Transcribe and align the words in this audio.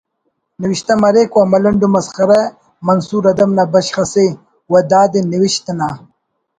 نوشتہ 0.61 0.93
مریک 1.01 1.31
و 1.37 1.41
ملنڈ 1.51 1.81
و 1.85 1.87
مسخرہ 1.95 2.41
منثور 2.87 3.23
ادب 3.31 3.49
نا 3.57 3.63
بشخ 3.73 3.97
اسے 4.03 4.27
و 4.69 4.73
دادے 4.89 5.21
نوشت 5.31 5.65
نا 5.79 5.89